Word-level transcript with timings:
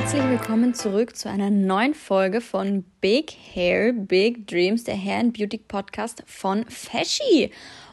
herzlich 0.00 0.30
willkommen 0.30 0.72
zurück 0.72 1.14
zu 1.14 1.28
einer 1.28 1.50
neuen 1.50 1.92
Folge 1.92 2.40
von 2.40 2.84
Big 3.02 3.36
Hair, 3.54 3.92
Big 3.92 4.46
Dreams, 4.46 4.84
der 4.84 4.96
Hair 4.96 5.18
and 5.18 5.36
Beauty 5.36 5.58
Podcast 5.58 6.22
von 6.26 6.64
Fashy. 6.70 7.50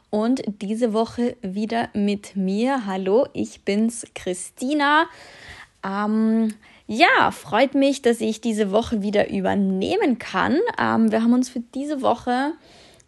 Und 0.09 0.41
diese 0.61 0.93
Woche 0.93 1.35
wieder 1.41 1.89
mit 1.93 2.37
mir. 2.37 2.85
Hallo, 2.85 3.27
ich 3.33 3.65
bin's, 3.65 4.07
Christina. 4.15 5.07
Ähm, 5.83 6.53
ja, 6.87 7.31
freut 7.31 7.75
mich, 7.75 8.03
dass 8.03 8.21
ich 8.21 8.39
diese 8.39 8.71
Woche 8.71 9.01
wieder 9.01 9.29
übernehmen 9.29 10.17
kann. 10.17 10.59
Ähm, 10.79 11.11
wir 11.11 11.21
haben 11.21 11.33
uns 11.33 11.49
für 11.49 11.59
diese 11.75 12.01
Woche 12.01 12.53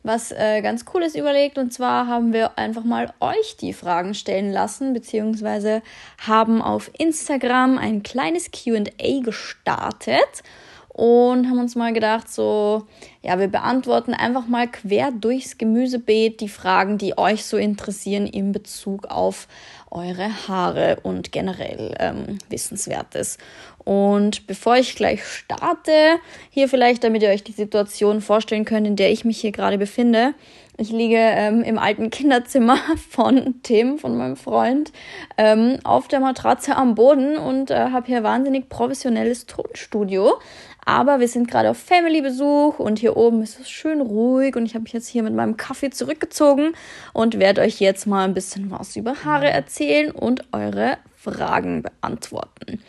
was 0.04 0.32
äh, 0.32 0.62
ganz 0.62 0.86
Cooles 0.86 1.16
überlegt. 1.16 1.58
Und 1.58 1.74
zwar 1.74 2.08
haben 2.08 2.34
wir 2.34 2.58
einfach 2.58 2.84
mal 2.84 3.14
euch 3.20 3.58
die 3.58 3.74
Fragen 3.74 4.14
stellen 4.14 4.52
lassen, 4.52 4.94
beziehungsweise 4.94 5.82
haben 6.26 6.62
auf 6.62 6.90
Instagram 6.98 7.78
ein 7.78 8.04
kleines 8.04 8.52
QA 8.52 9.22
gestartet 9.24 10.44
und 11.00 11.50
haben 11.50 11.60
uns 11.60 11.78
mal 11.78 11.94
gedacht, 11.94 12.30
so, 12.30 12.86
ja, 13.22 13.40
wir 13.40 13.48
beantworten 13.48 14.14
einfach 14.14 14.48
mal 14.48 14.68
quer 14.68 15.12
durchs 15.12 15.58
Gemüsebeet 15.58 16.42
die 16.42 16.50
Fragen, 16.50 16.98
die 16.98 17.18
euch 17.18 17.46
so 17.46 17.56
interessieren 17.56 18.28
in 18.28 18.52
Bezug 18.52 19.06
auf 19.06 19.48
eure 19.92 20.30
Haare 20.50 20.98
und 21.04 21.32
generell 21.32 21.96
ähm, 22.00 22.38
Wissenswertes. 22.50 23.38
Und 23.86 24.46
bevor 24.46 24.76
ich 24.76 24.96
gleich 24.96 25.24
starte, 25.24 26.20
hier 26.50 26.68
vielleicht, 26.68 27.06
damit 27.06 27.24
ihr 27.24 27.30
euch 27.30 27.46
die 27.46 27.54
Situation 27.54 28.20
vorstellen 28.20 28.66
könnt, 28.66 28.86
in 28.86 28.98
der 28.98 29.10
ich 29.10 29.24
mich 29.24 29.40
hier 29.40 29.54
gerade 29.54 29.78
befinde. 29.78 30.34
Ich 30.78 30.92
liege 30.92 31.18
ähm, 31.18 31.62
im 31.64 31.78
alten 31.78 32.10
Kinderzimmer 32.10 32.78
von 33.10 33.56
Tim, 33.64 34.00
von 34.00 34.16
meinem 34.16 34.38
Freund, 34.38 34.94
ähm, 35.38 35.78
auf 35.84 36.08
der 36.08 36.20
Matratze 36.20 36.76
am 36.76 36.96
Boden 36.96 37.38
und 37.38 37.70
äh, 37.70 37.90
habe 37.90 38.08
hier 38.08 38.24
wahnsinnig 38.24 38.70
professionelles 38.70 39.46
Tonstudio. 39.46 40.40
Aber 40.90 41.20
wir 41.20 41.28
sind 41.28 41.48
gerade 41.48 41.70
auf 41.70 41.78
Family-Besuch 41.78 42.80
und 42.80 42.98
hier 42.98 43.16
oben 43.16 43.44
ist 43.44 43.60
es 43.60 43.70
schön 43.70 44.02
ruhig 44.02 44.56
und 44.56 44.66
ich 44.66 44.74
habe 44.74 44.82
mich 44.82 44.94
jetzt 44.94 45.08
hier 45.08 45.22
mit 45.22 45.36
meinem 45.36 45.56
Kaffee 45.56 45.92
zurückgezogen 45.92 46.74
und 47.14 47.38
werde 47.38 47.62
euch 47.62 47.80
jetzt 47.80 48.08
mal 48.08 48.24
ein 48.24 48.34
bisschen 48.34 48.72
was 48.72 48.96
über 48.96 49.24
Haare 49.24 49.52
erzählen 49.52 50.10
und 50.10 50.46
eure 50.52 50.98
Fragen 51.16 51.84
beantworten. 51.84 52.82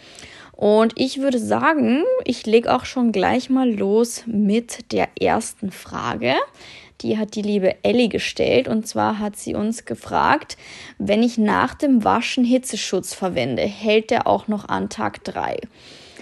Und 0.53 0.95
ich 0.97 1.19
würde 1.19 1.39
sagen, 1.39 2.05
ich 2.25 2.47
lege 2.47 2.75
auch 2.75 2.87
schon 2.87 3.13
gleich 3.13 3.51
mal 3.51 3.71
los 3.71 4.23
mit 4.27 4.93
der 4.93 5.11
ersten 5.21 5.71
Frage. 5.71 6.37
Die 7.03 7.19
hat 7.19 7.35
die 7.35 7.43
liebe 7.43 7.85
Ellie 7.85 8.09
gestellt. 8.09 8.67
Und 8.67 8.89
zwar 8.89 9.19
hat 9.19 9.37
sie 9.37 9.55
uns 9.55 9.85
gefragt, 9.85 10.57
wenn 10.97 11.23
ich 11.23 11.37
nach 11.37 11.75
dem 11.75 12.03
Waschen 12.03 12.45
Hitzeschutz 12.45 13.13
verwende, 13.13 13.63
hält 13.63 14.11
der 14.11 14.27
auch 14.27 14.49
noch 14.49 14.71
an 14.71 14.89
Tag 14.89 15.23
3? 15.25 15.59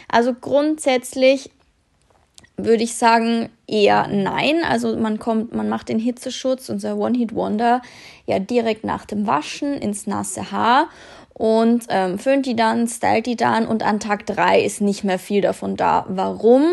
Also 0.09 0.35
grundsätzlich 0.35 1.51
würde 2.59 2.83
ich 2.83 2.95
sagen, 2.97 3.49
eher 3.67 4.09
nein. 4.09 4.63
Also 4.69 4.97
man 4.97 5.19
kommt, 5.19 5.55
man 5.55 5.69
macht 5.69 5.89
den 5.89 5.99
Hitzeschutz, 5.99 6.69
unser 6.69 6.99
One-Hit-Wonder, 6.99 7.81
ja 8.27 8.39
direkt 8.39 8.85
nach 8.85 9.07
dem 9.07 9.27
Waschen 9.27 9.75
ins 9.75 10.07
nasse 10.07 10.51
Haar 10.51 10.89
und 11.33 11.85
ähm, 11.89 12.19
föhnt 12.19 12.47
die 12.47 12.57
dann, 12.57 12.89
stylt 12.89 13.27
die 13.27 13.37
dann 13.37 13.67
und 13.67 13.83
an 13.85 14.01
Tag 14.01 14.27
drei 14.27 14.61
ist 14.61 14.81
nicht 14.81 15.05
mehr 15.05 15.21
viel 15.21 15.41
davon 15.41 15.77
da. 15.77 16.05
Warum? 16.09 16.65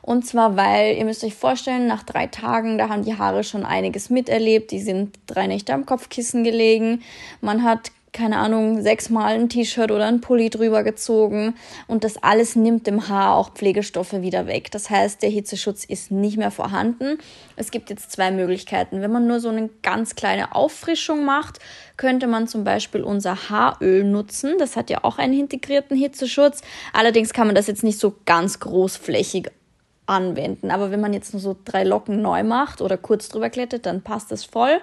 Und 0.00 0.26
zwar, 0.26 0.56
weil 0.56 0.96
ihr 0.96 1.04
müsst 1.04 1.22
euch 1.22 1.34
vorstellen, 1.34 1.86
nach 1.86 2.02
drei 2.02 2.26
Tagen, 2.26 2.78
da 2.78 2.88
haben 2.88 3.04
die 3.04 3.18
Haare 3.18 3.44
schon 3.44 3.66
einiges 3.66 4.08
miterlebt. 4.08 4.70
Die 4.70 4.80
sind 4.80 5.18
drei 5.26 5.46
Nächte 5.46 5.74
am 5.74 5.84
Kopfkissen 5.84 6.44
gelegen. 6.44 7.02
Man 7.42 7.62
hat 7.62 7.92
keine 8.18 8.38
Ahnung, 8.38 8.82
sechsmal 8.82 9.34
ein 9.34 9.48
T-Shirt 9.48 9.92
oder 9.92 10.06
ein 10.06 10.20
Pulli 10.20 10.50
drüber 10.50 10.82
gezogen 10.82 11.54
und 11.86 12.02
das 12.02 12.20
alles 12.20 12.56
nimmt 12.56 12.88
dem 12.88 13.08
Haar 13.08 13.36
auch 13.36 13.50
Pflegestoffe 13.54 14.22
wieder 14.22 14.48
weg. 14.48 14.72
Das 14.72 14.90
heißt, 14.90 15.22
der 15.22 15.30
Hitzeschutz 15.30 15.84
ist 15.84 16.10
nicht 16.10 16.36
mehr 16.36 16.50
vorhanden. 16.50 17.18
Es 17.54 17.70
gibt 17.70 17.90
jetzt 17.90 18.10
zwei 18.10 18.32
Möglichkeiten. 18.32 19.02
Wenn 19.02 19.12
man 19.12 19.28
nur 19.28 19.38
so 19.38 19.50
eine 19.50 19.70
ganz 19.82 20.16
kleine 20.16 20.56
Auffrischung 20.56 21.24
macht, 21.24 21.60
könnte 21.96 22.26
man 22.26 22.48
zum 22.48 22.64
Beispiel 22.64 23.02
unser 23.02 23.50
Haaröl 23.50 24.02
nutzen. 24.02 24.54
Das 24.58 24.74
hat 24.74 24.90
ja 24.90 25.04
auch 25.04 25.18
einen 25.18 25.38
integrierten 25.38 25.96
Hitzeschutz. 25.96 26.62
Allerdings 26.92 27.32
kann 27.32 27.46
man 27.46 27.54
das 27.54 27.68
jetzt 27.68 27.84
nicht 27.84 28.00
so 28.00 28.16
ganz 28.26 28.58
großflächig 28.58 29.52
anwenden. 30.06 30.72
Aber 30.72 30.90
wenn 30.90 31.00
man 31.00 31.12
jetzt 31.12 31.34
nur 31.34 31.40
so 31.40 31.56
drei 31.64 31.84
Locken 31.84 32.20
neu 32.20 32.42
macht 32.42 32.80
oder 32.80 32.96
kurz 32.96 33.28
drüber 33.28 33.48
klettet, 33.48 33.86
dann 33.86 34.02
passt 34.02 34.32
das 34.32 34.44
voll. 34.44 34.80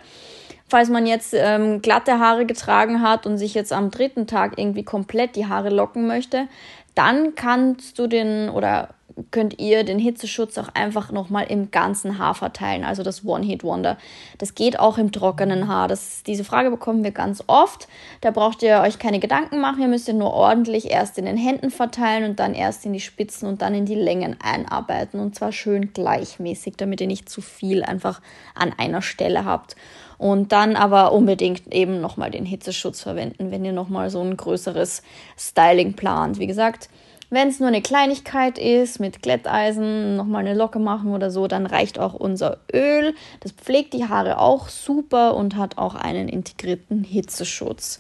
Falls 0.68 0.90
man 0.90 1.06
jetzt 1.06 1.34
ähm, 1.36 1.82
glatte 1.82 2.20
Haare 2.20 2.46
getragen 2.46 3.02
hat 3.02 3.26
und 3.28 3.38
sich 3.38 3.54
jetzt 3.54 3.72
am 3.72 3.92
dritten 3.92 4.26
Tag 4.26 4.58
irgendwie 4.58 4.84
komplett 4.84 5.36
die 5.36 5.46
Haare 5.46 5.70
locken 5.70 6.08
möchte, 6.08 6.48
dann 6.96 7.36
kannst 7.36 8.00
du 8.00 8.08
den 8.08 8.50
oder 8.50 8.90
könnt 9.32 9.60
ihr 9.60 9.84
den 9.84 10.00
Hitzeschutz 10.00 10.58
auch 10.58 10.70
einfach 10.74 11.12
nochmal 11.12 11.46
im 11.48 11.72
ganzen 11.72 12.18
Haar 12.18 12.36
verteilen, 12.36 12.84
also 12.84 13.02
das 13.02 13.24
One-Hit-Wonder. 13.24 13.98
Das 14.40 14.56
geht 14.56 14.80
auch 14.80 14.98
im 14.98 15.12
trockenen 15.12 15.68
Haar. 15.68 15.88
Das, 15.88 16.24
diese 16.24 16.44
Frage 16.44 16.70
bekommen 16.70 17.04
wir 17.04 17.12
ganz 17.12 17.44
oft. 17.48 17.88
Da 18.22 18.32
braucht 18.32 18.62
ihr 18.62 18.82
euch 18.82 19.00
keine 19.00 19.20
Gedanken 19.20 19.62
machen. 19.62 19.82
Ihr 19.82 19.88
müsst 19.88 20.08
ihr 20.08 20.14
nur 20.14 20.34
ordentlich 20.34 20.92
erst 20.92 21.18
in 21.18 21.26
den 21.26 21.38
Händen 21.38 21.72
verteilen 21.72 22.30
und 22.30 22.40
dann 22.40 22.54
erst 22.54 22.86
in 22.86 22.94
die 22.94 23.00
Spitzen 23.00 23.48
und 23.48 23.62
dann 23.62 23.74
in 23.74 23.86
die 23.86 23.96
Längen 23.96 24.36
einarbeiten. 24.44 25.20
Und 25.20 25.36
zwar 25.36 25.54
schön 25.54 25.94
gleichmäßig, 25.94 26.76
damit 26.76 27.00
ihr 27.00 27.08
nicht 27.08 27.30
zu 27.30 27.42
viel 27.42 27.84
einfach 27.84 28.22
an 28.54 28.74
einer 28.78 29.02
Stelle 29.02 29.46
habt. 29.46 29.78
Und 30.18 30.52
dann 30.52 30.76
aber 30.76 31.12
unbedingt 31.12 31.74
eben 31.74 32.02
nochmal 32.02 32.32
den 32.32 32.46
Hitzeschutz 32.46 33.02
verwenden, 33.02 33.52
wenn 33.52 33.66
ihr 33.66 33.74
nochmal 33.74 34.10
so 34.10 34.22
ein 34.22 34.36
größeres 34.36 35.04
Styling 35.38 35.94
plant. 35.94 36.40
Wie 36.40 36.48
gesagt, 36.48 36.90
wenn 37.36 37.50
es 37.50 37.60
nur 37.60 37.68
eine 37.68 37.82
Kleinigkeit 37.82 38.58
ist, 38.58 39.00
mit 39.00 39.22
Glätteisen 39.22 40.16
nochmal 40.16 40.46
eine 40.46 40.56
Locke 40.56 40.80
machen 40.80 41.14
oder 41.14 41.30
so, 41.30 41.48
dann 41.48 41.66
reicht 41.66 42.00
auch 42.00 42.14
unser 42.14 42.58
Öl. 42.74 43.14
Das 43.42 43.52
pflegt 43.52 43.94
die 43.94 44.08
Haare 44.08 44.40
auch 44.40 44.70
super 44.70 45.36
und 45.36 45.56
hat 45.58 45.78
auch 45.78 45.96
einen 45.96 46.30
integrierten 46.30 47.04
Hitzeschutz. 47.04 48.00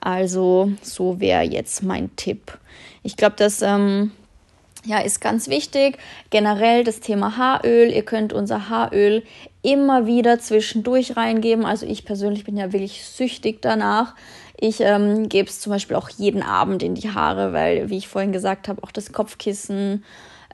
Also 0.00 0.72
so 0.82 1.20
wäre 1.20 1.42
jetzt 1.42 1.82
mein 1.82 2.14
Tipp. 2.16 2.58
Ich 3.02 3.16
glaube, 3.16 3.34
das 3.36 3.60
ähm, 3.60 4.12
ja, 4.84 5.00
ist 5.00 5.20
ganz 5.20 5.48
wichtig. 5.48 5.98
Generell 6.30 6.84
das 6.84 7.00
Thema 7.00 7.36
Haaröl. 7.36 7.90
Ihr 7.90 8.04
könnt 8.04 8.32
unser 8.32 8.68
Haaröl 8.68 9.24
immer 9.62 10.06
wieder 10.06 10.38
zwischendurch 10.38 11.16
reingeben. 11.16 11.64
Also 11.64 11.86
ich 11.86 12.04
persönlich 12.04 12.44
bin 12.44 12.56
ja 12.56 12.72
wirklich 12.72 13.04
süchtig 13.04 13.60
danach. 13.62 14.14
Ich 14.58 14.80
ähm, 14.80 15.28
gebe 15.28 15.48
es 15.48 15.60
zum 15.60 15.70
Beispiel 15.70 15.96
auch 15.96 16.08
jeden 16.08 16.42
Abend 16.42 16.82
in 16.82 16.94
die 16.94 17.10
Haare, 17.10 17.52
weil, 17.52 17.90
wie 17.90 17.98
ich 17.98 18.08
vorhin 18.08 18.32
gesagt 18.32 18.68
habe, 18.68 18.82
auch 18.82 18.90
das 18.90 19.12
Kopfkissen 19.12 20.02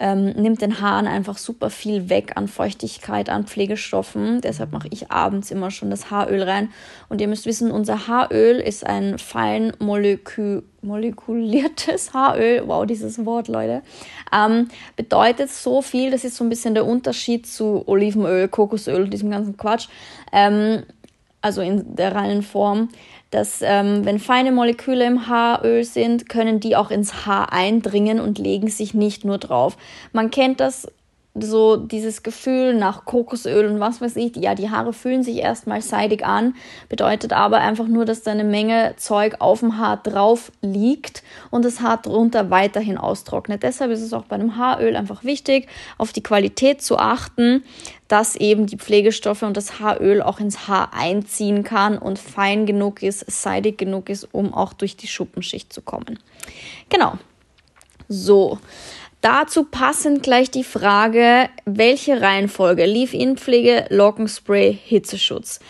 ähm, 0.00 0.30
nimmt 0.30 0.62
den 0.62 0.80
Haaren 0.80 1.06
einfach 1.06 1.38
super 1.38 1.70
viel 1.70 2.08
weg 2.08 2.32
an 2.34 2.48
Feuchtigkeit, 2.48 3.28
an 3.28 3.46
Pflegestoffen. 3.46 4.40
Deshalb 4.40 4.72
mache 4.72 4.88
ich 4.90 5.12
abends 5.12 5.52
immer 5.52 5.70
schon 5.70 5.90
das 5.90 6.10
Haaröl 6.10 6.42
rein. 6.42 6.70
Und 7.08 7.20
ihr 7.20 7.28
müsst 7.28 7.46
wissen, 7.46 7.70
unser 7.70 8.08
Haaröl 8.08 8.56
ist 8.56 8.84
ein 8.84 9.18
fein 9.18 9.72
molekü 9.78 10.62
molekuliertes 10.80 12.12
Haaröl. 12.12 12.64
Wow, 12.66 12.84
dieses 12.86 13.24
Wort, 13.24 13.46
Leute. 13.46 13.82
Ähm, 14.32 14.68
bedeutet 14.96 15.50
so 15.50 15.80
viel, 15.80 16.10
das 16.10 16.24
ist 16.24 16.36
so 16.36 16.42
ein 16.42 16.50
bisschen 16.50 16.74
der 16.74 16.86
Unterschied 16.86 17.46
zu 17.46 17.84
Olivenöl, 17.86 18.48
Kokosöl, 18.48 19.08
diesem 19.08 19.30
ganzen 19.30 19.56
Quatsch. 19.56 19.86
Ähm, 20.32 20.82
also 21.42 21.60
in 21.60 21.94
der 21.96 22.14
reinen 22.14 22.42
Form 22.42 22.88
dass 23.32 23.62
ähm, 23.62 24.04
wenn 24.04 24.18
feine 24.18 24.52
Moleküle 24.52 25.06
im 25.06 25.26
Haaröl 25.26 25.84
sind, 25.84 26.28
können 26.28 26.60
die 26.60 26.76
auch 26.76 26.90
ins 26.90 27.26
Haar 27.26 27.50
eindringen 27.50 28.20
und 28.20 28.38
legen 28.38 28.68
sich 28.68 28.92
nicht 28.92 29.24
nur 29.24 29.38
drauf. 29.38 29.78
Man 30.12 30.30
kennt 30.30 30.60
das 30.60 30.86
so 31.34 31.76
dieses 31.76 32.22
Gefühl 32.22 32.74
nach 32.74 33.06
Kokosöl 33.06 33.66
und 33.66 33.80
was 33.80 34.02
weiß 34.02 34.16
ich, 34.16 34.36
ja, 34.36 34.54
die 34.54 34.68
Haare 34.68 34.92
fühlen 34.92 35.22
sich 35.22 35.38
erstmal 35.38 35.80
seidig 35.80 36.26
an, 36.26 36.54
bedeutet 36.90 37.32
aber 37.32 37.58
einfach 37.58 37.88
nur, 37.88 38.04
dass 38.04 38.22
da 38.22 38.32
eine 38.32 38.44
Menge 38.44 38.94
Zeug 38.98 39.36
auf 39.38 39.60
dem 39.60 39.78
Haar 39.78 39.96
drauf 39.96 40.52
liegt 40.60 41.22
und 41.50 41.64
das 41.64 41.80
Haar 41.80 42.02
drunter 42.02 42.50
weiterhin 42.50 42.98
austrocknet. 42.98 43.62
Deshalb 43.62 43.90
ist 43.92 44.02
es 44.02 44.12
auch 44.12 44.24
bei 44.24 44.34
einem 44.36 44.56
Haaröl 44.56 44.94
einfach 44.94 45.24
wichtig, 45.24 45.68
auf 45.96 46.12
die 46.12 46.22
Qualität 46.22 46.82
zu 46.82 46.98
achten, 46.98 47.64
dass 48.08 48.36
eben 48.36 48.66
die 48.66 48.76
Pflegestoffe 48.76 49.46
und 49.46 49.56
das 49.56 49.80
Haaröl 49.80 50.20
auch 50.20 50.38
ins 50.38 50.68
Haar 50.68 50.92
einziehen 50.92 51.64
kann 51.64 51.96
und 51.96 52.18
fein 52.18 52.66
genug 52.66 53.02
ist, 53.02 53.30
seidig 53.30 53.78
genug 53.78 54.10
ist, 54.10 54.28
um 54.32 54.52
auch 54.52 54.74
durch 54.74 54.98
die 54.98 55.06
Schuppenschicht 55.06 55.72
zu 55.72 55.80
kommen. 55.80 56.18
Genau. 56.90 57.14
So. 58.08 58.58
Dazu 59.22 59.62
passend 59.62 60.24
gleich 60.24 60.50
die 60.50 60.64
Frage, 60.64 61.48
welche 61.64 62.20
Reihenfolge? 62.20 62.84
Leave-In-Pflege, 62.84 63.86
Lockenspray, 63.88 64.76
Hitzeschutz. 64.84 65.60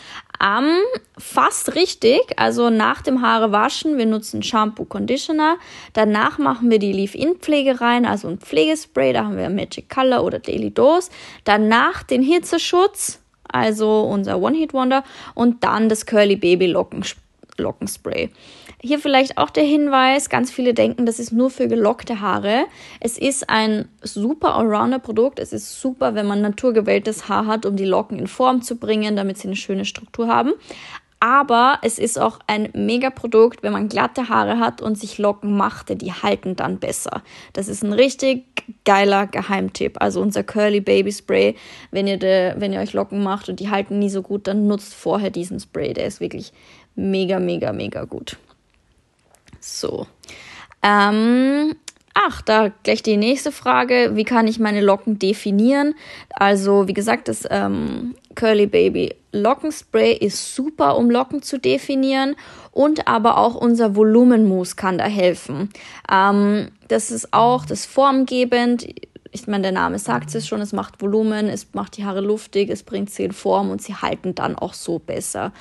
Ähm, 0.42 0.78
fast 1.18 1.74
richtig, 1.74 2.22
also 2.36 2.70
nach 2.70 3.02
dem 3.02 3.20
Haare 3.20 3.52
waschen, 3.52 3.98
wir 3.98 4.06
nutzen 4.06 4.42
Shampoo, 4.42 4.86
Conditioner. 4.86 5.58
Danach 5.92 6.38
machen 6.38 6.70
wir 6.70 6.78
die 6.78 6.94
Leave-In-Pflege 6.94 7.82
rein, 7.82 8.06
also 8.06 8.28
ein 8.28 8.38
Pflegespray, 8.38 9.12
da 9.12 9.26
haben 9.26 9.36
wir 9.36 9.50
Magic 9.50 9.90
Color 9.90 10.24
oder 10.24 10.38
Daily 10.38 10.70
Dose. 10.70 11.10
Danach 11.44 12.04
den 12.04 12.22
Hitzeschutz, 12.22 13.20
also 13.46 14.00
unser 14.00 14.40
One-Hit-Wonder 14.40 15.04
und 15.34 15.62
dann 15.62 15.90
das 15.90 16.06
Curly 16.06 16.36
Baby 16.36 16.74
Lockenspray. 17.58 18.30
Hier 18.84 18.98
vielleicht 18.98 19.38
auch 19.38 19.50
der 19.50 19.62
Hinweis, 19.62 20.28
ganz 20.28 20.50
viele 20.50 20.74
denken, 20.74 21.06
das 21.06 21.20
ist 21.20 21.30
nur 21.30 21.50
für 21.50 21.68
gelockte 21.68 22.20
Haare. 22.20 22.64
Es 22.98 23.16
ist 23.16 23.48
ein 23.48 23.88
super 24.02 24.56
Allrounder-Produkt. 24.56 25.38
Es 25.38 25.52
ist 25.52 25.80
super, 25.80 26.16
wenn 26.16 26.26
man 26.26 26.40
naturgewelltes 26.40 27.28
Haar 27.28 27.46
hat, 27.46 27.64
um 27.64 27.76
die 27.76 27.84
Locken 27.84 28.18
in 28.18 28.26
Form 28.26 28.60
zu 28.60 28.74
bringen, 28.74 29.14
damit 29.14 29.38
sie 29.38 29.46
eine 29.46 29.54
schöne 29.54 29.84
Struktur 29.84 30.26
haben. 30.26 30.54
Aber 31.20 31.78
es 31.82 32.00
ist 32.00 32.18
auch 32.18 32.40
ein 32.48 32.70
Mega-Produkt, 32.72 33.62
wenn 33.62 33.72
man 33.72 33.88
glatte 33.88 34.28
Haare 34.28 34.58
hat 34.58 34.82
und 34.82 34.98
sich 34.98 35.16
Locken 35.18 35.56
machte, 35.56 35.94
die 35.94 36.12
halten 36.12 36.56
dann 36.56 36.80
besser. 36.80 37.22
Das 37.52 37.68
ist 37.68 37.84
ein 37.84 37.92
richtig 37.92 38.42
geiler 38.84 39.28
Geheimtipp. 39.28 40.02
Also 40.02 40.20
unser 40.20 40.42
Curly 40.42 40.80
Baby 40.80 41.12
Spray, 41.12 41.54
wenn 41.92 42.08
ihr, 42.08 42.18
de, 42.18 42.54
wenn 42.56 42.72
ihr 42.72 42.80
euch 42.80 42.94
Locken 42.94 43.22
macht 43.22 43.48
und 43.48 43.60
die 43.60 43.70
halten 43.70 44.00
nie 44.00 44.10
so 44.10 44.22
gut, 44.22 44.48
dann 44.48 44.66
nutzt 44.66 44.92
vorher 44.92 45.30
diesen 45.30 45.60
Spray. 45.60 45.92
Der 45.92 46.08
ist 46.08 46.18
wirklich 46.18 46.52
mega, 46.96 47.38
mega, 47.38 47.72
mega 47.72 48.02
gut. 48.02 48.36
So. 49.64 50.06
Ähm, 50.82 51.76
ach, 52.14 52.42
da 52.42 52.70
gleich 52.82 53.02
die 53.02 53.16
nächste 53.16 53.52
Frage. 53.52 54.12
Wie 54.14 54.24
kann 54.24 54.46
ich 54.46 54.58
meine 54.58 54.80
Locken 54.80 55.18
definieren? 55.18 55.94
Also, 56.30 56.88
wie 56.88 56.94
gesagt, 56.94 57.28
das 57.28 57.46
ähm, 57.50 58.14
Curly 58.34 58.66
Baby 58.66 59.14
Lockenspray 59.32 60.12
ist 60.12 60.54
super, 60.54 60.96
um 60.96 61.10
Locken 61.10 61.42
zu 61.42 61.58
definieren. 61.58 62.36
Und 62.70 63.06
aber 63.06 63.38
auch 63.38 63.54
unser 63.54 63.96
Volumenmus 63.96 64.76
kann 64.76 64.98
da 64.98 65.04
helfen. 65.04 65.70
Ähm, 66.10 66.68
das 66.88 67.10
ist 67.10 67.32
auch 67.32 67.64
das 67.64 67.86
formgebend 67.86 68.86
ich 69.34 69.46
meine, 69.46 69.62
der 69.62 69.72
Name 69.72 69.98
sagt 69.98 70.34
es 70.34 70.46
schon, 70.46 70.60
es 70.60 70.74
macht 70.74 71.00
Volumen, 71.00 71.48
es 71.48 71.66
macht 71.72 71.96
die 71.96 72.04
Haare 72.04 72.20
luftig, 72.20 72.68
es 72.68 72.82
bringt 72.82 73.08
sie 73.08 73.24
in 73.24 73.32
Form 73.32 73.70
und 73.70 73.80
sie 73.80 73.94
halten 73.94 74.34
dann 74.34 74.56
auch 74.56 74.74
so 74.74 74.98
besser. 74.98 75.52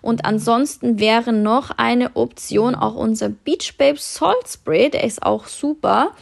Und 0.00 0.24
ansonsten 0.24 0.98
wäre 0.98 1.34
noch 1.34 1.70
eine 1.76 2.16
Option 2.16 2.74
auch 2.74 2.94
unser 2.94 3.28
Beach 3.28 3.74
Babe 3.76 3.98
Salt 3.98 4.48
Spray, 4.48 4.88
der 4.88 5.04
ist 5.04 5.22
auch 5.22 5.46
super. 5.46 6.12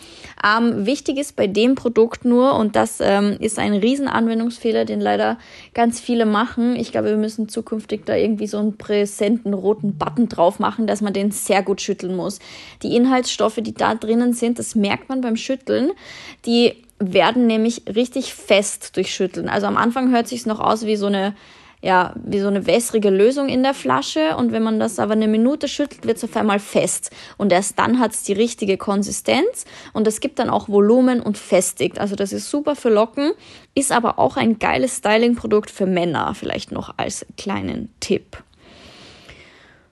Ähm, 0.45 0.85
wichtig 0.85 1.19
ist 1.19 1.37
bei 1.37 1.47
dem 1.47 1.77
Produkt 1.77 2.25
nur, 2.25 2.57
und 2.57 2.75
das 2.75 2.99
ähm, 3.01 3.37
ist 3.39 3.61
ein 3.61 3.75
Riesenanwendungsfehler, 3.75 4.85
den 4.85 5.01
leider 5.01 5.39
ganz 5.75 6.01
viele 6.01 6.27
machen. 6.27 6.75
Ich 6.75 6.91
glaube, 6.91 7.11
wir 7.11 7.17
müssen 7.17 7.49
zukünftig 7.49 8.05
da 8.05 8.17
irgendwie 8.17 8.49
so 8.49 8.59
einen 8.59 8.79
präsenten 8.79 9.55
roten 9.55 9.97
Button 9.97 10.29
drauf 10.29 10.59
machen, 10.59 10.89
dass 10.89 11.03
man 11.03 11.13
den 11.13 11.31
sehr 11.31 11.63
gut 11.63 11.81
schütteln 11.81 12.17
muss. 12.17 12.41
Die 12.83 12.97
Inhaltsstoffe, 12.97 13.61
die 13.61 13.75
da 13.75 13.95
drinnen 13.95 14.33
sind, 14.33 14.59
das 14.59 14.75
merkt 14.75 15.09
man 15.09 15.21
beim 15.21 15.37
Schütteln. 15.37 15.93
Die 16.47 16.83
werden 16.99 17.47
nämlich 17.47 17.83
richtig 17.95 18.35
fest 18.35 18.97
durch 18.97 19.15
Schütteln. 19.15 19.49
Also 19.49 19.67
am 19.67 19.77
Anfang 19.77 20.11
hört 20.11 20.29
sich 20.29 20.47
noch 20.47 20.61
aus 20.61 20.87
wie 20.87 20.97
so 20.97 21.07
eine 21.07 21.35
ja, 21.83 22.15
wie 22.17 22.41
so 22.41 22.49
eine 22.49 22.67
wässrige 22.67 23.11
Lösung 23.11 23.49
in 23.49 23.63
der 23.63 23.75
Flasche 23.75 24.37
und 24.37 24.51
wenn 24.51 24.63
man 24.63 24.81
das 24.81 24.99
aber 24.99 25.13
eine 25.13 25.29
Minute 25.29 25.69
schüttelt, 25.69 26.07
wird 26.07 26.17
es 26.17 26.25
auf 26.25 26.37
einmal 26.37 26.59
fest 26.59 27.11
und 27.37 27.53
erst 27.53 27.79
dann 27.79 28.01
hat 28.01 28.13
es 28.13 28.23
die 28.23 28.33
richtige 28.33 28.77
Konsistenz 28.77 29.67
und 29.93 30.07
es 30.07 30.21
gibt 30.21 30.39
dann 30.39 30.51
auch 30.51 30.69
Volumen 30.69 31.21
und 31.21 31.39
festigt. 31.39 32.01
Also 32.01 32.17
das 32.17 32.33
ist 32.33 32.51
super 32.51 32.77
für 32.77 32.89
Locken, 32.89 33.33
ist 33.75 33.93
aber 33.93 34.19
auch 34.19 34.37
ein 34.37 34.59
geiles 34.59 34.97
Styling-Produkt 34.97 35.71
für 35.71 35.87
Männer, 35.87 36.35
vielleicht 36.35 36.73
noch 36.73 36.95
als 36.97 37.27
kleinen 37.37 37.93
Tipp. 38.01 38.43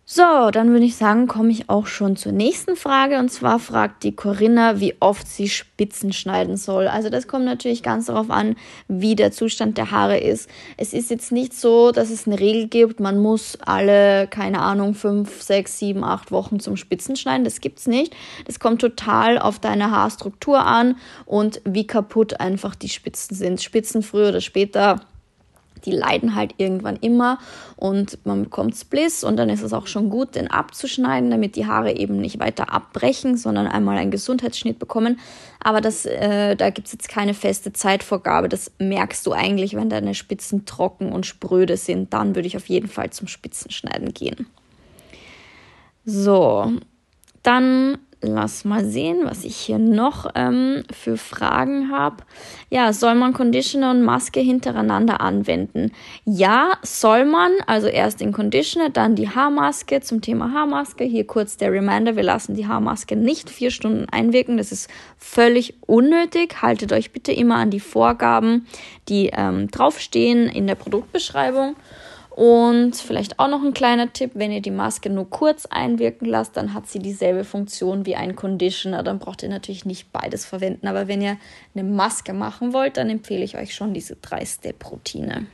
So, 0.06 0.50
dann 0.52 0.70
würde 0.70 0.84
ich 0.84 0.96
sagen, 0.96 1.28
komme 1.28 1.50
ich 1.50 1.70
auch 1.70 1.86
schon 1.86 2.16
zur 2.16 2.32
nächsten 2.32 2.76
Frage. 2.76 3.18
Und 3.18 3.30
zwar 3.30 3.58
fragt 3.58 4.02
die 4.02 4.14
Corinna, 4.14 4.78
wie 4.78 4.94
oft 5.00 5.26
sie 5.26 5.48
Spitzen 5.48 6.12
schneiden 6.12 6.58
soll. 6.58 6.88
Also 6.88 7.08
das 7.08 7.26
kommt 7.26 7.46
natürlich 7.46 7.82
ganz 7.82 8.06
darauf 8.06 8.30
an, 8.30 8.56
wie 8.86 9.16
der 9.16 9.32
Zustand 9.32 9.78
der 9.78 9.90
Haare 9.90 10.18
ist. 10.18 10.50
Es 10.76 10.92
ist 10.92 11.08
jetzt 11.08 11.32
nicht 11.32 11.54
so, 11.54 11.90
dass 11.90 12.10
es 12.10 12.26
eine 12.26 12.38
Regel 12.38 12.68
gibt, 12.68 13.00
man 13.00 13.18
muss 13.18 13.56
alle, 13.64 14.26
keine 14.26 14.60
Ahnung, 14.60 14.92
fünf, 14.94 15.40
sechs, 15.40 15.78
sieben, 15.78 16.04
acht 16.04 16.30
Wochen 16.30 16.60
zum 16.60 16.76
Spitzen 16.76 17.16
schneiden. 17.16 17.44
Das 17.44 17.62
gibt's 17.62 17.86
nicht. 17.86 18.14
Das 18.44 18.60
kommt 18.60 18.82
total 18.82 19.38
auf 19.38 19.58
deine 19.58 19.90
Haarstruktur 19.90 20.66
an 20.66 20.96
und 21.24 21.62
wie 21.64 21.86
kaputt 21.86 22.40
einfach 22.40 22.74
die 22.74 22.90
Spitzen 22.90 23.34
sind. 23.34 23.62
Spitzen 23.62 24.02
früher 24.02 24.28
oder 24.28 24.42
später 24.42 25.00
die 25.84 25.92
leiden 25.92 26.34
halt 26.34 26.54
irgendwann 26.56 26.96
immer 26.96 27.38
und 27.76 28.24
man 28.24 28.44
bekommt 28.44 28.76
Spliss 28.76 29.24
und 29.24 29.36
dann 29.36 29.48
ist 29.48 29.62
es 29.62 29.72
auch 29.72 29.86
schon 29.86 30.10
gut, 30.10 30.34
den 30.34 30.50
abzuschneiden, 30.50 31.30
damit 31.30 31.56
die 31.56 31.66
Haare 31.66 31.96
eben 31.96 32.20
nicht 32.20 32.38
weiter 32.40 32.72
abbrechen, 32.72 33.36
sondern 33.36 33.66
einmal 33.66 33.98
einen 33.98 34.10
Gesundheitsschnitt 34.10 34.78
bekommen. 34.78 35.18
Aber 35.60 35.80
das, 35.80 36.04
äh, 36.06 36.56
da 36.56 36.70
gibt 36.70 36.86
es 36.86 36.92
jetzt 36.92 37.08
keine 37.08 37.34
feste 37.34 37.72
Zeitvorgabe. 37.72 38.48
Das 38.48 38.72
merkst 38.78 39.26
du 39.26 39.32
eigentlich, 39.32 39.74
wenn 39.74 39.88
deine 39.88 40.14
Spitzen 40.14 40.66
trocken 40.66 41.12
und 41.12 41.26
spröde 41.26 41.76
sind. 41.76 42.12
Dann 42.12 42.34
würde 42.34 42.46
ich 42.46 42.56
auf 42.56 42.68
jeden 42.68 42.88
Fall 42.88 43.10
zum 43.10 43.28
Spitzenschneiden 43.28 44.12
gehen. 44.12 44.46
So, 46.04 46.70
dann 47.42 47.98
lass 48.26 48.64
mal 48.64 48.84
sehen, 48.84 49.20
was 49.24 49.44
ich 49.44 49.56
hier 49.56 49.78
noch 49.78 50.30
ähm, 50.34 50.84
für 50.92 51.16
Fragen 51.16 51.90
habe. 51.90 52.16
Ja, 52.70 52.92
soll 52.92 53.14
man 53.14 53.32
Conditioner 53.32 53.90
und 53.90 54.02
Maske 54.02 54.40
hintereinander 54.40 55.20
anwenden? 55.20 55.92
Ja, 56.24 56.72
soll 56.82 57.24
man. 57.24 57.52
Also 57.66 57.86
erst 57.86 58.20
den 58.20 58.32
Conditioner, 58.32 58.90
dann 58.90 59.14
die 59.14 59.28
Haarmaske. 59.28 60.00
Zum 60.00 60.20
Thema 60.20 60.52
Haarmaske 60.52 61.04
hier 61.04 61.26
kurz 61.26 61.56
der 61.56 61.72
Reminder: 61.72 62.16
Wir 62.16 62.22
lassen 62.22 62.54
die 62.54 62.66
Haarmaske 62.66 63.16
nicht 63.16 63.50
vier 63.50 63.70
Stunden 63.70 64.06
einwirken. 64.08 64.56
Das 64.56 64.72
ist 64.72 64.90
völlig 65.18 65.74
unnötig. 65.82 66.62
Haltet 66.62 66.92
euch 66.92 67.12
bitte 67.12 67.32
immer 67.32 67.56
an 67.56 67.70
die 67.70 67.80
Vorgaben, 67.80 68.66
die 69.08 69.30
ähm, 69.32 69.70
draufstehen 69.70 70.48
in 70.48 70.66
der 70.66 70.74
Produktbeschreibung. 70.74 71.76
Und 72.34 72.96
vielleicht 72.96 73.38
auch 73.38 73.46
noch 73.46 73.62
ein 73.62 73.74
kleiner 73.74 74.12
Tipp, 74.12 74.32
wenn 74.34 74.50
ihr 74.50 74.60
die 74.60 74.72
Maske 74.72 75.08
nur 75.08 75.30
kurz 75.30 75.66
einwirken 75.66 76.26
lasst, 76.26 76.56
dann 76.56 76.74
hat 76.74 76.88
sie 76.88 76.98
dieselbe 76.98 77.44
Funktion 77.44 78.06
wie 78.06 78.16
ein 78.16 78.34
Conditioner. 78.34 79.04
Dann 79.04 79.20
braucht 79.20 79.44
ihr 79.44 79.48
natürlich 79.48 79.84
nicht 79.84 80.10
beides 80.10 80.44
verwenden. 80.44 80.88
Aber 80.88 81.06
wenn 81.06 81.22
ihr 81.22 81.36
eine 81.76 81.84
Maske 81.84 82.32
machen 82.32 82.72
wollt, 82.72 82.96
dann 82.96 83.08
empfehle 83.08 83.44
ich 83.44 83.56
euch 83.56 83.72
schon 83.72 83.94
diese 83.94 84.14
3-Step-Routine. 84.14 85.46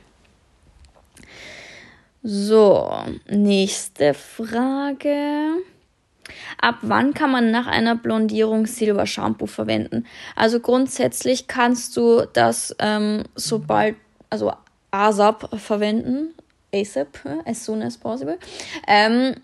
So, 2.23 2.91
nächste 3.29 4.15
Frage. 4.15 5.57
Ab 6.59 6.77
wann 6.81 7.13
kann 7.13 7.31
man 7.31 7.51
nach 7.51 7.67
einer 7.67 7.95
Blondierung 7.95 8.65
Silber 8.65 9.05
Shampoo 9.05 9.45
verwenden? 9.45 10.07
Also 10.35 10.59
grundsätzlich 10.59 11.45
kannst 11.45 11.95
du 11.95 12.25
das 12.33 12.75
ähm, 12.79 13.21
sobald, 13.35 13.97
also 14.31 14.51
ASAP 14.89 15.47
verwenden, 15.59 16.33
ASAP, 16.73 17.43
as 17.45 17.61
soon 17.61 17.81
as 17.81 17.97
possible, 17.97 18.37
ähm, 18.87 19.35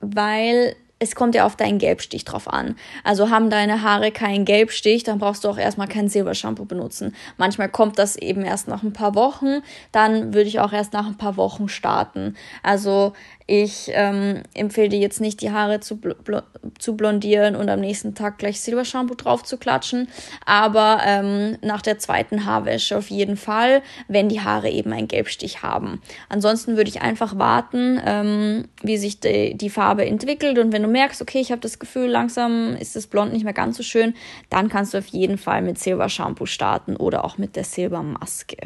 weil 0.00 0.76
es 0.98 1.14
kommt 1.14 1.34
ja 1.34 1.44
auf 1.44 1.56
deinen 1.56 1.78
Gelbstich 1.78 2.24
drauf 2.24 2.50
an. 2.50 2.76
Also 3.04 3.28
haben 3.28 3.50
deine 3.50 3.82
Haare 3.82 4.12
keinen 4.12 4.46
Gelbstich, 4.46 5.04
dann 5.04 5.18
brauchst 5.18 5.44
du 5.44 5.48
auch 5.48 5.58
erstmal 5.58 5.88
kein 5.88 6.08
Silbershampoo 6.08 6.64
benutzen. 6.64 7.14
Manchmal 7.36 7.68
kommt 7.68 7.98
das 7.98 8.16
eben 8.16 8.42
erst 8.42 8.66
nach 8.68 8.82
ein 8.82 8.94
paar 8.94 9.14
Wochen, 9.14 9.62
dann 9.92 10.32
würde 10.32 10.48
ich 10.48 10.60
auch 10.60 10.72
erst 10.72 10.94
nach 10.94 11.06
ein 11.06 11.18
paar 11.18 11.36
Wochen 11.36 11.68
starten. 11.68 12.34
Also 12.62 13.12
ich 13.48 13.90
ähm, 13.92 14.42
empfehle 14.54 14.88
dir 14.88 14.98
jetzt 14.98 15.20
nicht, 15.20 15.40
die 15.40 15.52
Haare 15.52 15.80
zu, 15.80 15.98
bl 15.98 16.42
zu 16.80 16.96
blondieren 16.96 17.54
und 17.54 17.68
am 17.68 17.80
nächsten 17.80 18.14
Tag 18.14 18.38
gleich 18.38 18.60
Silbershampoo 18.60 19.14
drauf 19.14 19.44
zu 19.44 19.56
klatschen, 19.56 20.08
aber 20.44 21.00
ähm, 21.04 21.56
nach 21.62 21.80
der 21.80 21.98
zweiten 21.98 22.44
Haarwäsche 22.44 22.96
auf 22.96 23.08
jeden 23.08 23.36
Fall, 23.36 23.82
wenn 24.08 24.28
die 24.28 24.40
Haare 24.40 24.68
eben 24.68 24.92
einen 24.92 25.06
Gelbstich 25.06 25.62
haben. 25.62 26.00
Ansonsten 26.28 26.76
würde 26.76 26.90
ich 26.90 27.02
einfach 27.02 27.38
warten, 27.38 28.00
ähm, 28.04 28.64
wie 28.82 28.96
sich 28.96 29.20
die, 29.20 29.56
die 29.56 29.70
Farbe 29.70 30.04
entwickelt 30.04 30.58
und 30.58 30.72
wenn 30.72 30.85
du 30.86 30.92
merkst, 30.92 31.20
okay, 31.20 31.40
ich 31.40 31.50
habe 31.50 31.60
das 31.60 31.78
Gefühl, 31.78 32.06
langsam 32.06 32.76
ist 32.76 32.96
das 32.96 33.06
Blond 33.06 33.32
nicht 33.32 33.44
mehr 33.44 33.52
ganz 33.52 33.76
so 33.76 33.82
schön, 33.82 34.14
dann 34.50 34.68
kannst 34.68 34.94
du 34.94 34.98
auf 34.98 35.06
jeden 35.06 35.38
Fall 35.38 35.62
mit 35.62 35.78
Silbershampoo 35.78 36.46
starten 36.46 36.96
oder 36.96 37.24
auch 37.24 37.38
mit 37.38 37.56
der 37.56 37.64
Silbermaske. 37.64 38.56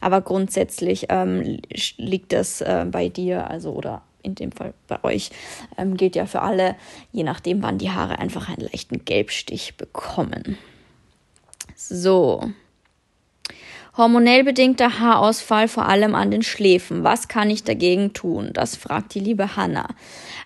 Aber 0.00 0.20
grundsätzlich 0.20 1.06
ähm, 1.08 1.60
liegt 1.96 2.32
das 2.32 2.60
äh, 2.60 2.86
bei 2.90 3.08
dir, 3.08 3.50
also 3.50 3.72
oder 3.72 4.02
in 4.22 4.34
dem 4.34 4.52
Fall 4.52 4.74
bei 4.88 5.02
euch, 5.04 5.30
ähm, 5.78 5.96
gilt 5.96 6.16
ja 6.16 6.26
für 6.26 6.42
alle, 6.42 6.76
je 7.12 7.22
nachdem, 7.22 7.62
wann 7.62 7.78
die 7.78 7.90
Haare 7.90 8.18
einfach 8.18 8.48
einen 8.48 8.68
leichten 8.68 9.04
Gelbstich 9.04 9.76
bekommen. 9.76 10.58
So. 11.74 12.50
Hormonell 13.98 14.44
bedingter 14.44 15.00
Haarausfall 15.00 15.68
vor 15.68 15.88
allem 15.88 16.14
an 16.14 16.30
den 16.30 16.42
Schläfen. 16.42 17.02
Was 17.02 17.28
kann 17.28 17.48
ich 17.48 17.64
dagegen 17.64 18.12
tun? 18.12 18.50
Das 18.52 18.76
fragt 18.76 19.14
die 19.14 19.20
liebe 19.20 19.56
Hanna. 19.56 19.88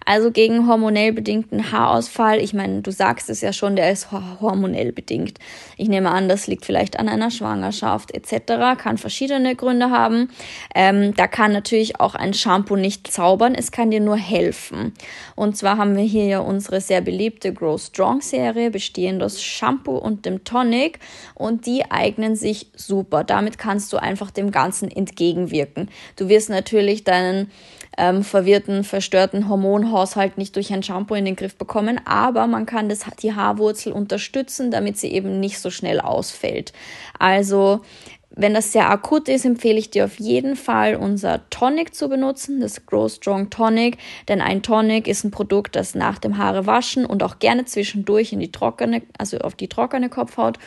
Also 0.06 0.30
gegen 0.30 0.66
hormonell 0.66 1.12
bedingten 1.12 1.72
Haarausfall, 1.72 2.40
ich 2.40 2.54
meine, 2.54 2.80
du 2.80 2.90
sagst 2.90 3.28
es 3.28 3.42
ja 3.42 3.52
schon, 3.52 3.76
der 3.76 3.90
ist 3.90 4.12
hormonell 4.12 4.92
bedingt. 4.92 5.38
Ich 5.76 5.88
nehme 5.88 6.10
an, 6.10 6.28
das 6.28 6.46
liegt 6.46 6.64
vielleicht 6.64 6.98
an 6.98 7.08
einer 7.08 7.30
Schwangerschaft 7.30 8.12
etc., 8.12 8.78
kann 8.78 8.98
verschiedene 8.98 9.54
Gründe 9.54 9.90
haben. 9.90 10.30
Ähm, 10.74 11.14
da 11.14 11.26
kann 11.26 11.52
natürlich 11.52 12.00
auch 12.00 12.14
ein 12.14 12.34
Shampoo 12.34 12.76
nicht 12.76 13.10
zaubern, 13.10 13.54
es 13.54 13.72
kann 13.72 13.90
dir 13.90 14.00
nur 14.00 14.16
helfen. 14.16 14.94
Und 15.36 15.56
zwar 15.56 15.76
haben 15.76 15.96
wir 15.96 16.04
hier 16.04 16.26
ja 16.26 16.38
unsere 16.38 16.80
sehr 16.80 17.02
beliebte 17.02 17.52
Grow 17.52 17.80
Strong 17.80 18.22
Serie, 18.22 18.70
bestehend 18.70 19.22
aus 19.22 19.42
Shampoo 19.42 19.96
und 19.96 20.24
dem 20.24 20.44
Tonic 20.44 20.98
und 21.34 21.66
die 21.66 21.90
eignen 21.90 22.36
sich 22.36 22.68
super. 22.74 23.22
Damit 23.40 23.56
kannst 23.56 23.90
du 23.94 23.96
einfach 23.96 24.30
dem 24.30 24.50
Ganzen 24.50 24.90
entgegenwirken. 24.90 25.88
Du 26.16 26.28
wirst 26.28 26.50
natürlich 26.50 27.04
deinen 27.04 27.50
ähm, 27.96 28.22
verwirrten, 28.22 28.84
verstörten 28.84 29.48
Hormonhaushalt 29.48 30.36
nicht 30.36 30.56
durch 30.56 30.70
ein 30.74 30.82
Shampoo 30.82 31.14
in 31.14 31.24
den 31.24 31.36
Griff 31.36 31.56
bekommen, 31.56 32.02
aber 32.04 32.46
man 32.46 32.66
kann 32.66 32.90
das, 32.90 33.06
die 33.22 33.34
Haarwurzel 33.34 33.94
unterstützen, 33.94 34.70
damit 34.70 34.98
sie 34.98 35.10
eben 35.10 35.40
nicht 35.40 35.58
so 35.58 35.70
schnell 35.70 36.00
ausfällt. 36.00 36.74
Also 37.18 37.80
wenn 38.28 38.52
das 38.52 38.72
sehr 38.72 38.90
akut 38.90 39.30
ist, 39.30 39.46
empfehle 39.46 39.78
ich 39.78 39.90
dir 39.90 40.04
auf 40.04 40.20
jeden 40.20 40.54
Fall 40.54 40.94
unser 40.94 41.48
Tonic 41.48 41.94
zu 41.94 42.10
benutzen, 42.10 42.60
das 42.60 42.84
Grow 42.84 43.10
Strong 43.10 43.48
Tonic, 43.48 43.96
denn 44.28 44.42
ein 44.42 44.62
Tonic 44.62 45.08
ist 45.08 45.24
ein 45.24 45.30
Produkt, 45.30 45.74
das 45.76 45.94
nach 45.94 46.18
dem 46.18 46.36
Haare 46.36 46.66
waschen 46.66 47.06
und 47.06 47.22
auch 47.22 47.38
gerne 47.38 47.64
zwischendurch 47.64 48.34
in 48.34 48.40
die 48.40 48.52
trockene, 48.52 49.00
also 49.16 49.38
auf 49.38 49.54
die 49.54 49.68
trockene 49.68 50.10
Kopfhaut 50.10 50.58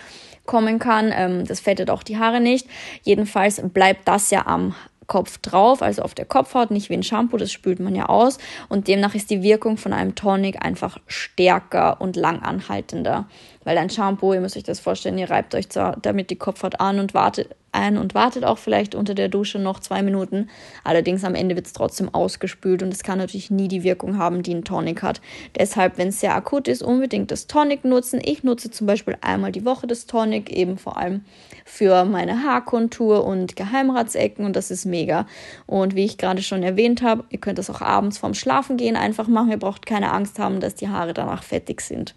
kommen 0.45 0.79
kann. 0.79 1.11
Ähm, 1.13 1.45
das 1.45 1.59
fettet 1.59 1.89
auch 1.89 2.03
die 2.03 2.17
Haare 2.17 2.39
nicht. 2.39 2.67
Jedenfalls 3.03 3.61
bleibt 3.73 4.07
das 4.07 4.31
ja 4.31 4.45
am 4.45 4.75
Kopf 5.07 5.37
drauf, 5.39 5.81
also 5.81 6.01
auf 6.01 6.15
der 6.15 6.25
Kopfhaut, 6.25 6.71
nicht 6.71 6.89
wie 6.89 6.93
ein 6.93 7.03
Shampoo, 7.03 7.37
das 7.37 7.51
spült 7.51 7.79
man 7.79 7.95
ja 7.95 8.07
aus. 8.07 8.37
Und 8.69 8.87
demnach 8.87 9.15
ist 9.15 9.29
die 9.29 9.43
Wirkung 9.43 9.77
von 9.77 9.93
einem 9.93 10.15
Tonic 10.15 10.63
einfach 10.63 10.97
stärker 11.07 11.99
und 11.99 12.15
langanhaltender. 12.15 13.27
Weil 13.63 13.77
ein 13.77 13.89
Shampoo, 13.89 14.33
ihr 14.33 14.41
müsst 14.41 14.57
euch 14.57 14.63
das 14.63 14.79
vorstellen, 14.79 15.17
ihr 15.17 15.29
reibt 15.29 15.55
euch 15.55 15.67
damit 15.69 16.29
die 16.29 16.37
Kopfhaut 16.37 16.79
an 16.79 16.99
und 16.99 17.13
wartet 17.13 17.55
ein 17.73 17.97
und 17.97 18.15
wartet 18.15 18.43
auch 18.43 18.57
vielleicht 18.57 18.95
unter 18.95 19.15
der 19.15 19.29
Dusche 19.29 19.59
noch 19.59 19.79
zwei 19.79 20.01
Minuten. 20.01 20.49
Allerdings 20.83 21.23
am 21.23 21.35
Ende 21.35 21.55
wird 21.55 21.67
es 21.67 21.73
trotzdem 21.73 22.13
ausgespült 22.13 22.83
und 22.83 22.93
es 22.93 23.03
kann 23.03 23.17
natürlich 23.17 23.51
nie 23.51 23.67
die 23.67 23.83
Wirkung 23.83 24.17
haben, 24.17 24.43
die 24.43 24.53
ein 24.53 24.63
Tonic 24.63 25.03
hat. 25.03 25.21
Deshalb, 25.57 25.97
wenn 25.97 26.09
es 26.09 26.19
sehr 26.19 26.35
akut 26.35 26.67
ist, 26.67 26.83
unbedingt 26.83 27.31
das 27.31 27.47
Tonic 27.47 27.85
nutzen. 27.85 28.21
Ich 28.23 28.43
nutze 28.43 28.71
zum 28.71 28.87
Beispiel 28.87 29.17
einmal 29.21 29.51
die 29.51 29.65
Woche 29.65 29.87
das 29.87 30.05
Tonic, 30.05 30.51
eben 30.51 30.77
vor 30.77 30.97
allem 30.97 31.25
für 31.65 32.05
meine 32.05 32.43
Haarkontur 32.43 33.25
und 33.25 33.55
Geheimratsecken 33.55 34.45
und 34.45 34.55
das 34.55 34.71
ist 34.71 34.85
mega. 34.85 35.25
Und 35.65 35.95
wie 35.95 36.05
ich 36.05 36.17
gerade 36.17 36.41
schon 36.41 36.63
erwähnt 36.63 37.01
habe, 37.01 37.23
ihr 37.29 37.39
könnt 37.39 37.57
das 37.57 37.69
auch 37.69 37.81
abends 37.81 38.17
vorm 38.17 38.33
Schlafengehen 38.33 38.95
einfach 38.95 39.27
machen. 39.27 39.51
Ihr 39.51 39.57
braucht 39.57 39.85
keine 39.85 40.11
Angst 40.11 40.39
haben, 40.39 40.59
dass 40.59 40.75
die 40.75 40.89
Haare 40.89 41.13
danach 41.13 41.43
fettig 41.43 41.81
sind. 41.81 42.15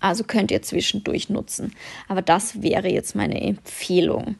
Also 0.00 0.24
könnt 0.24 0.50
ihr 0.50 0.62
zwischendurch 0.62 1.28
nutzen. 1.28 1.74
Aber 2.08 2.22
das 2.22 2.62
wäre 2.62 2.88
jetzt 2.88 3.14
meine 3.14 3.40
Empfehlung. 3.40 4.36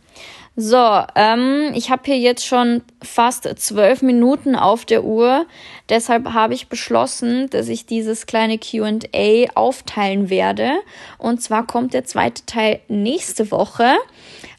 So, 0.60 1.02
ähm, 1.14 1.70
ich 1.74 1.88
habe 1.90 2.02
hier 2.06 2.18
jetzt 2.18 2.44
schon 2.44 2.82
fast 3.00 3.44
zwölf 3.60 4.02
Minuten 4.02 4.56
auf 4.56 4.84
der 4.84 5.04
Uhr. 5.04 5.46
Deshalb 5.88 6.32
habe 6.32 6.52
ich 6.52 6.66
beschlossen, 6.66 7.48
dass 7.50 7.68
ich 7.68 7.86
dieses 7.86 8.26
kleine 8.26 8.58
QA 8.58 9.46
aufteilen 9.54 10.30
werde. 10.30 10.72
Und 11.16 11.40
zwar 11.42 11.64
kommt 11.64 11.94
der 11.94 12.06
zweite 12.06 12.44
Teil 12.44 12.80
nächste 12.88 13.52
Woche. 13.52 13.94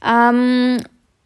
Ähm, 0.01 0.77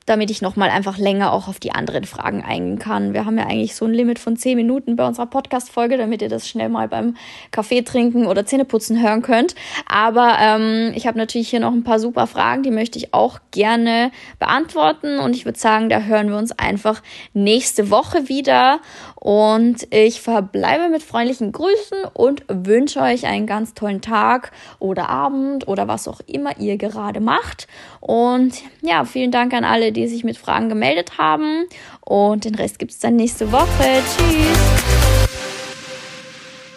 damit 0.06 0.30
ich 0.32 0.42
nochmal 0.42 0.70
einfach 0.70 0.98
länger 0.98 1.32
auch 1.32 1.48
auf 1.48 1.60
die 1.60 1.72
anderen 1.72 2.04
Fragen 2.04 2.44
eingehen 2.44 2.80
kann. 2.80 3.14
Wir 3.14 3.26
haben 3.26 3.38
ja 3.38 3.46
eigentlich 3.46 3.76
so 3.76 3.86
ein 3.86 3.94
Limit 3.94 4.20
von 4.20 4.36
10 4.36 4.58
Minuten 4.58 4.96
bei 4.96 5.08
unserer 5.08 5.28
Podcast-Folge, 5.28 5.98
damit 5.98 6.22
ihr 6.22 6.30
das 6.30 6.48
schnell 6.48 6.70
mal 6.70 6.88
beim 6.88 7.16
Kaffee 7.52 7.84
trinken 7.84 8.26
oder 8.26 8.46
Zähneputzen 8.46 9.02
hören 9.02 9.22
könnt. 9.22 9.56
Aber 9.88 10.36
ähm, 10.40 10.92
ich 10.96 11.08
habe 11.08 11.18
natürlich 11.18 11.50
hier 11.50 11.62
noch 11.62 11.72
ein 11.72 11.84
paar 11.84 12.00
super 12.00 12.28
Fragen, 12.28 12.64
die 12.64 12.72
möchte 12.72 12.98
ich 12.98 13.14
auch 13.14 13.40
gerne 13.52 14.12
beantworten. 14.40 15.20
Und 15.20 15.36
ich 15.36 15.46
würde 15.46 15.60
sagen, 15.60 15.88
da 15.88 16.02
hören 16.02 16.30
wir 16.30 16.38
uns 16.38 16.52
einfach 16.52 17.02
nächste 17.34 17.90
Woche 17.90 18.28
wieder. 18.28 18.80
Und 19.16 19.88
ich 19.90 20.20
verbleibe 20.20 20.90
mit 20.90 21.02
freundlichen 21.02 21.54
Grüßen 21.54 22.00
und 22.14 22.44
wünsche 22.50 23.00
euch 23.00 23.26
einen 23.26 23.48
ganz 23.48 23.74
tollen 23.74 24.02
Tag 24.02 24.52
oder 24.80 25.08
Abend 25.08 25.66
oder 25.70 25.88
was 25.88 26.10
auch 26.10 26.20
immer 26.28 26.60
ihr 26.60 26.78
gerade 26.78 27.22
macht. 27.22 27.68
Und 28.02 28.56
ja, 28.82 29.06
vielen 29.06 29.32
Dank 29.32 29.54
an 29.54 29.64
alle, 29.64 29.93
die 29.94 30.08
sich 30.08 30.24
mit 30.24 30.38
Fragen 30.38 30.70
gemeldet 30.70 31.18
haben. 31.18 31.66
Und 32.02 32.46
den 32.46 32.56
Rest 32.56 32.80
gibt 32.80 32.92
es 32.92 33.00
dann 33.00 33.16
nächste 33.16 33.52
Woche. 33.52 34.02
Tschüss! 34.18 34.83